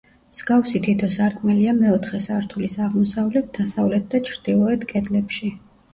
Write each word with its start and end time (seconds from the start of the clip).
მსგავსი 0.35 0.79
თითო 0.87 1.09
სარკმელია 1.15 1.75
მეოთხე 1.81 2.21
სართულის 2.27 2.77
აღმოსავლეთ, 2.87 3.53
დასავლეთ 3.61 4.09
და 4.15 4.23
ჩრდილოეთ 4.31 4.89
კედლებში. 4.95 5.53